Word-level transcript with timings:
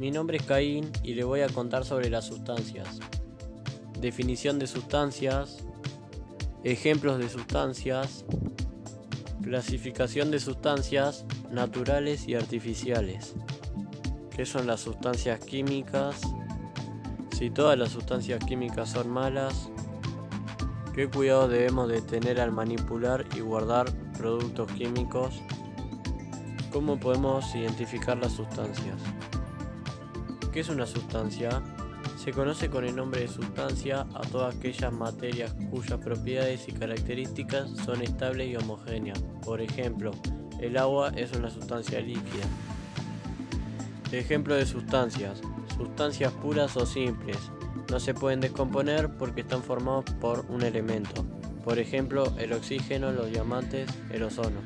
Mi 0.00 0.10
nombre 0.10 0.38
es 0.38 0.44
Caín 0.44 0.90
y 1.02 1.12
le 1.12 1.24
voy 1.24 1.42
a 1.42 1.48
contar 1.50 1.84
sobre 1.84 2.08
las 2.08 2.24
sustancias. 2.24 3.00
Definición 4.00 4.58
de 4.58 4.66
sustancias, 4.66 5.58
ejemplos 6.64 7.18
de 7.18 7.28
sustancias, 7.28 8.24
clasificación 9.42 10.30
de 10.30 10.40
sustancias 10.40 11.26
naturales 11.50 12.26
y 12.26 12.34
artificiales. 12.34 13.34
¿Qué 14.34 14.46
son 14.46 14.66
las 14.66 14.80
sustancias 14.80 15.38
químicas? 15.40 16.18
Si 17.36 17.50
todas 17.50 17.78
las 17.78 17.90
sustancias 17.90 18.42
químicas 18.42 18.88
son 18.88 19.10
malas, 19.10 19.68
¿qué 20.94 21.10
cuidado 21.10 21.46
debemos 21.46 21.90
de 21.90 22.00
tener 22.00 22.40
al 22.40 22.52
manipular 22.52 23.26
y 23.36 23.40
guardar 23.40 23.92
productos 24.16 24.72
químicos? 24.72 25.42
¿Cómo 26.72 26.98
podemos 26.98 27.54
identificar 27.54 28.16
las 28.16 28.32
sustancias? 28.32 28.96
¿Qué 30.52 30.60
es 30.60 30.68
una 30.68 30.84
sustancia? 30.84 31.62
Se 32.18 32.32
conoce 32.32 32.68
con 32.68 32.84
el 32.84 32.96
nombre 32.96 33.20
de 33.20 33.28
sustancia 33.28 34.00
a 34.14 34.20
todas 34.32 34.56
aquellas 34.56 34.92
materias 34.92 35.54
cuyas 35.70 36.00
propiedades 36.00 36.66
y 36.66 36.72
características 36.72 37.70
son 37.84 38.02
estables 38.02 38.48
y 38.48 38.56
homogéneas. 38.56 39.22
Por 39.44 39.60
ejemplo, 39.60 40.10
el 40.60 40.76
agua 40.76 41.12
es 41.14 41.32
una 41.34 41.50
sustancia 41.50 42.00
líquida. 42.00 42.44
Ejemplo 44.10 44.56
de 44.56 44.66
sustancias. 44.66 45.40
Sustancias 45.76 46.32
puras 46.32 46.76
o 46.76 46.84
simples. 46.84 47.38
No 47.88 48.00
se 48.00 48.12
pueden 48.12 48.40
descomponer 48.40 49.08
porque 49.18 49.42
están 49.42 49.62
formados 49.62 50.04
por 50.20 50.44
un 50.48 50.62
elemento. 50.62 51.24
Por 51.62 51.78
ejemplo, 51.78 52.24
el 52.38 52.52
oxígeno, 52.54 53.12
los 53.12 53.30
diamantes, 53.30 53.88
el 54.10 54.24
ozono. 54.24 54.60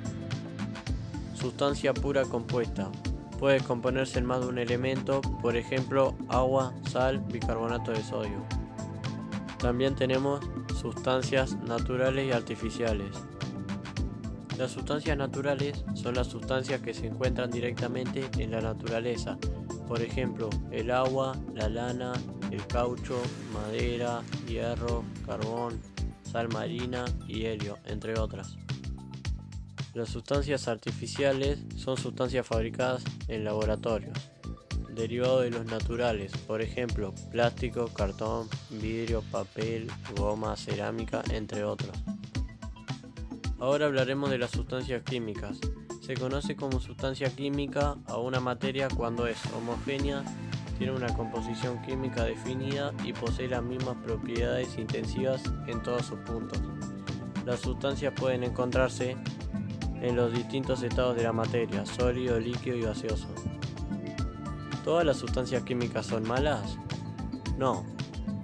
Sustancia 1.34 1.92
pura 1.92 2.22
compuesta 2.22 2.90
puede 3.44 3.60
componerse 3.60 4.18
en 4.18 4.24
más 4.24 4.40
de 4.40 4.46
un 4.46 4.56
elemento, 4.56 5.20
por 5.20 5.54
ejemplo 5.54 6.14
agua, 6.30 6.72
sal, 6.90 7.20
bicarbonato 7.30 7.92
de 7.92 8.02
sodio. 8.02 8.42
También 9.58 9.94
tenemos 9.94 10.40
sustancias 10.80 11.54
naturales 11.56 12.26
y 12.26 12.32
artificiales. 12.32 13.10
Las 14.56 14.70
sustancias 14.70 15.18
naturales 15.18 15.84
son 15.92 16.14
las 16.14 16.28
sustancias 16.28 16.80
que 16.80 16.94
se 16.94 17.06
encuentran 17.06 17.50
directamente 17.50 18.30
en 18.38 18.50
la 18.50 18.62
naturaleza, 18.62 19.36
por 19.86 20.00
ejemplo 20.00 20.48
el 20.70 20.90
agua, 20.90 21.36
la 21.52 21.68
lana, 21.68 22.14
el 22.50 22.66
caucho, 22.66 23.20
madera, 23.52 24.22
hierro, 24.48 25.04
carbón, 25.26 25.82
sal 26.22 26.48
marina 26.48 27.04
y 27.28 27.44
helio, 27.44 27.76
entre 27.84 28.18
otras. 28.18 28.56
Las 29.94 30.08
sustancias 30.08 30.66
artificiales 30.66 31.60
son 31.76 31.96
sustancias 31.96 32.44
fabricadas 32.44 33.04
en 33.28 33.44
laboratorios, 33.44 34.18
derivados 34.92 35.44
de 35.44 35.50
los 35.50 35.66
naturales, 35.66 36.32
por 36.48 36.62
ejemplo, 36.62 37.14
plástico, 37.30 37.86
cartón, 37.94 38.48
vidrio, 38.70 39.22
papel, 39.30 39.88
goma, 40.16 40.56
cerámica, 40.56 41.22
entre 41.30 41.62
otros. 41.62 41.96
Ahora 43.60 43.86
hablaremos 43.86 44.30
de 44.30 44.38
las 44.38 44.50
sustancias 44.50 45.04
químicas. 45.04 45.58
Se 46.00 46.14
conoce 46.14 46.56
como 46.56 46.80
sustancia 46.80 47.30
química 47.30 47.94
a 48.06 48.18
una 48.18 48.40
materia 48.40 48.88
cuando 48.88 49.28
es 49.28 49.38
homogénea, 49.56 50.24
tiene 50.76 50.92
una 50.92 51.14
composición 51.14 51.80
química 51.82 52.24
definida 52.24 52.92
y 53.04 53.12
posee 53.12 53.46
las 53.46 53.62
mismas 53.62 53.96
propiedades 54.04 54.76
intensivas 54.76 55.40
en 55.68 55.80
todos 55.84 56.06
sus 56.06 56.18
puntos. 56.18 56.60
Las 57.46 57.60
sustancias 57.60 58.12
pueden 58.16 58.42
encontrarse 58.42 59.16
en 60.04 60.16
los 60.16 60.34
distintos 60.34 60.82
estados 60.82 61.16
de 61.16 61.22
la 61.22 61.32
materia, 61.32 61.86
sólido, 61.86 62.38
líquido 62.38 62.76
y 62.76 62.82
gaseoso. 62.82 63.26
¿Todas 64.84 65.06
las 65.06 65.16
sustancias 65.16 65.62
químicas 65.62 66.04
son 66.04 66.28
malas? 66.28 66.76
No, 67.56 67.86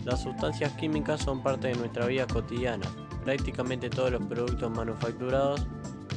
las 0.06 0.22
sustancias 0.22 0.72
químicas 0.72 1.20
son 1.20 1.42
parte 1.42 1.68
de 1.68 1.74
nuestra 1.74 2.06
vida 2.06 2.26
cotidiana. 2.26 2.86
Prácticamente 3.24 3.90
todos 3.90 4.10
los 4.10 4.24
productos 4.24 4.70
manufacturados 4.70 5.66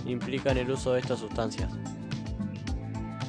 implican 0.06 0.58
el 0.58 0.72
uso 0.72 0.94
de 0.94 1.02
estas 1.02 1.20
sustancias. 1.20 1.74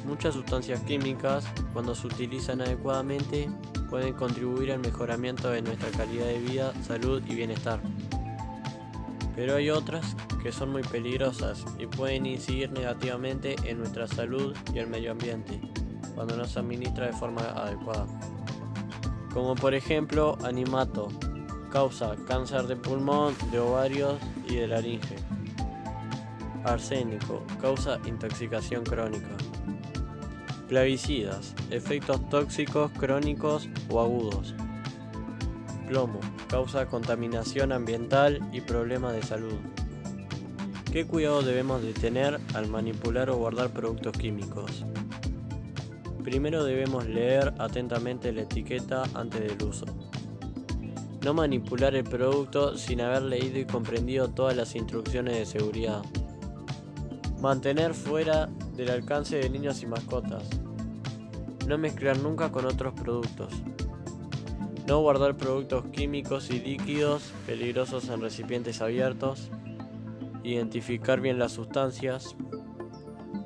Muchas 0.07 0.35
sustancias 0.35 0.81
químicas, 0.83 1.45
cuando 1.73 1.97
se 1.97 2.07
utilizan 2.07 2.61
adecuadamente, 2.61 3.51
pueden 3.91 4.15
contribuir 4.15 4.71
al 4.71 4.79
mejoramiento 4.79 5.51
de 5.51 5.63
nuestra 5.63 5.91
calidad 5.91 6.27
de 6.27 6.39
vida, 6.39 6.73
salud 6.85 7.21
y 7.27 7.35
bienestar. 7.35 7.81
Pero 9.37 9.57
hay 9.57 9.71
otras 9.71 10.17
que 10.43 10.53
son 10.53 10.71
muy 10.71 10.83
peligrosas 10.83 11.65
y 11.79 11.87
pueden 11.87 12.27
incidir 12.27 12.71
negativamente 12.71 13.57
en 13.65 13.79
nuestra 13.79 14.07
salud 14.07 14.57
y 14.73 14.79
el 14.79 14.87
medio 14.87 15.13
ambiente 15.13 15.61
cuando 16.15 16.37
no 16.37 16.45
se 16.45 16.61
administra 16.61 17.07
de 17.07 17.13
forma 17.13 17.43
adecuada. 17.43 18.07
Como 19.33 19.55
por 19.57 19.75
ejemplo 19.75 20.39
animato, 20.45 21.09
causa 21.71 22.15
cáncer 22.29 22.69
de 22.69 22.77
pulmón, 22.77 23.35
de 23.51 23.59
ovarios 23.59 24.19
y 24.49 24.57
de 24.57 24.69
laringe. 24.69 25.17
Arsénico, 26.65 27.43
causa 27.61 27.99
intoxicación 28.07 28.85
crónica. 28.85 29.37
Clavicidas, 30.69 31.55
efectos 31.71 32.27
tóxicos 32.29 32.91
crónicos 32.93 33.69
o 33.91 34.01
agudos. 34.01 34.55
Plomo, 35.87 36.21
causa 36.49 36.87
contaminación 36.87 37.73
ambiental 37.73 38.41
y 38.53 38.61
problemas 38.61 39.13
de 39.13 39.23
salud. 39.23 39.59
¿Qué 40.91 41.07
cuidado 41.07 41.43
debemos 41.43 41.83
de 41.83 41.93
tener 41.93 42.41
al 42.55 42.69
manipular 42.69 43.29
o 43.29 43.37
guardar 43.37 43.71
productos 43.71 44.13
químicos? 44.13 44.85
Primero 46.23 46.65
debemos 46.65 47.07
leer 47.07 47.53
atentamente 47.59 48.33
la 48.33 48.43
etiqueta 48.43 49.03
antes 49.13 49.41
del 49.41 49.69
uso. 49.69 49.85
No 51.23 51.35
manipular 51.35 51.95
el 51.95 52.05
producto 52.05 52.79
sin 52.79 53.01
haber 53.01 53.23
leído 53.23 53.59
y 53.59 53.67
comprendido 53.67 54.31
todas 54.31 54.57
las 54.57 54.75
instrucciones 54.75 55.37
de 55.37 55.47
seguridad. 55.47 56.03
Mantener 57.41 57.93
fuera 57.93 58.47
del 58.75 58.91
alcance 58.91 59.37
de 59.37 59.51
niños 59.51 59.83
y 59.83 59.87
mascotas. 59.87 60.45
No 61.67 61.77
mezclar 61.77 62.19
nunca 62.19 62.53
con 62.53 62.65
otros 62.67 62.95
productos. 62.95 63.53
No 64.87 65.01
guardar 65.01 65.37
productos 65.37 65.87
químicos 65.87 66.51
y 66.51 66.61
líquidos 66.61 67.33
peligrosos 67.47 68.09
en 68.09 68.21
recipientes 68.21 68.83
abiertos 68.83 69.51
identificar 70.45 71.21
bien 71.21 71.39
las 71.39 71.53
sustancias, 71.53 72.37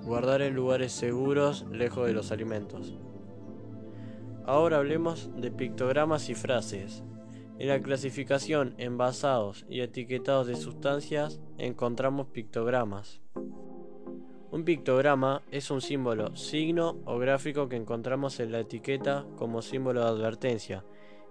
guardar 0.02 0.42
en 0.42 0.54
lugares 0.54 0.92
seguros 0.92 1.64
lejos 1.70 2.06
de 2.06 2.12
los 2.12 2.32
alimentos. 2.32 2.98
Ahora 4.44 4.78
hablemos 4.78 5.30
de 5.36 5.50
pictogramas 5.50 6.28
y 6.28 6.34
frases. 6.34 7.04
En 7.58 7.68
la 7.68 7.80
clasificación 7.80 8.74
envasados 8.78 9.64
y 9.68 9.80
etiquetados 9.80 10.46
de 10.46 10.56
sustancias 10.56 11.40
encontramos 11.56 12.28
pictogramas. 12.28 13.20
Un 14.50 14.64
pictograma 14.64 15.42
es 15.50 15.70
un 15.70 15.80
símbolo, 15.80 16.34
signo 16.34 16.96
o 17.04 17.18
gráfico 17.18 17.68
que 17.68 17.76
encontramos 17.76 18.40
en 18.40 18.52
la 18.52 18.60
etiqueta 18.60 19.26
como 19.36 19.60
símbolo 19.60 20.00
de 20.00 20.08
advertencia. 20.08 20.84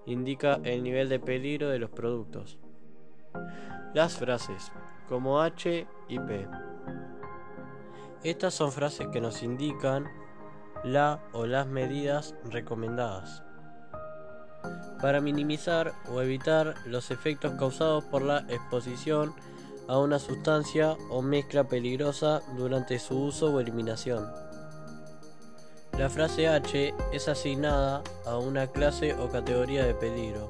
Indica 0.07 0.59
el 0.63 0.81
nivel 0.81 1.09
de 1.09 1.19
peligro 1.19 1.69
de 1.69 1.77
los 1.77 1.91
productos. 1.91 2.57
Las 3.93 4.17
frases 4.17 4.71
como 5.07 5.41
H 5.41 5.87
y 6.07 6.19
P. 6.19 6.47
Estas 8.23 8.55
son 8.55 8.71
frases 8.71 9.07
que 9.09 9.21
nos 9.21 9.43
indican 9.43 10.07
la 10.83 11.21
o 11.33 11.45
las 11.45 11.67
medidas 11.67 12.35
recomendadas 12.45 13.43
para 15.01 15.21
minimizar 15.21 15.93
o 16.11 16.21
evitar 16.21 16.75
los 16.85 17.11
efectos 17.11 17.53
causados 17.53 18.03
por 18.05 18.21
la 18.21 18.39
exposición 18.49 19.33
a 19.87 19.99
una 19.99 20.19
sustancia 20.19 20.97
o 21.09 21.21
mezcla 21.21 21.63
peligrosa 21.65 22.41
durante 22.57 22.99
su 22.99 23.25
uso 23.25 23.53
o 23.53 23.59
eliminación. 23.59 24.46
La 25.97 26.11
frase 26.11 26.47
H 26.47 26.93
es 27.11 27.27
asignada 27.27 28.03
a 28.23 28.37
una 28.37 28.67
clase 28.67 29.15
o 29.15 29.29
categoría 29.29 29.83
de 29.83 29.95
peligro. 29.95 30.47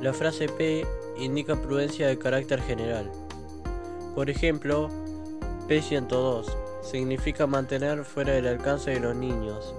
La 0.00 0.14
frase 0.14 0.48
P 0.48 0.86
indica 1.18 1.54
prudencia 1.54 2.08
de 2.08 2.18
carácter 2.18 2.62
general. 2.62 3.12
Por 4.14 4.30
ejemplo, 4.30 4.88
P102 5.68 6.46
significa 6.80 7.46
mantener 7.46 8.06
fuera 8.06 8.32
del 8.32 8.46
alcance 8.46 8.92
de 8.92 9.00
los 9.00 9.14
niños. 9.14 9.74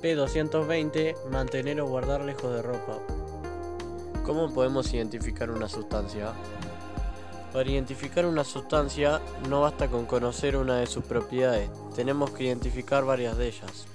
P220 0.00 1.28
mantener 1.30 1.82
o 1.82 1.86
guardar 1.86 2.24
lejos 2.24 2.54
de 2.54 2.62
ropa. 2.62 2.98
¿Cómo 4.24 4.50
podemos 4.50 4.94
identificar 4.94 5.50
una 5.50 5.68
sustancia? 5.68 6.32
Para 7.56 7.70
identificar 7.70 8.26
una 8.26 8.44
sustancia 8.44 9.22
no 9.48 9.62
basta 9.62 9.88
con 9.88 10.04
conocer 10.04 10.58
una 10.58 10.76
de 10.76 10.86
sus 10.86 11.06
propiedades, 11.06 11.70
tenemos 11.94 12.32
que 12.32 12.44
identificar 12.44 13.02
varias 13.06 13.38
de 13.38 13.48
ellas. 13.48 13.86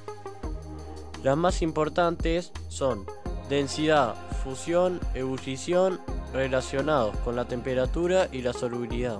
Las 1.23 1.37
más 1.37 1.61
importantes 1.61 2.51
son 2.69 3.05
densidad, 3.49 4.15
fusión, 4.43 4.99
ebullición 5.13 6.01
relacionados 6.33 7.15
con 7.17 7.35
la 7.35 7.45
temperatura 7.45 8.29
y 8.31 8.41
la 8.41 8.53
solubilidad. 8.53 9.19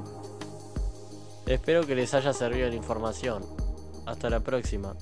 Espero 1.46 1.86
que 1.86 1.94
les 1.94 2.16
haya 2.16 2.34
servido 2.34 2.68
la 2.68 2.74
información. 2.74 3.46
Hasta 4.08 4.32
la 4.32 4.40
próxima. 4.40 4.96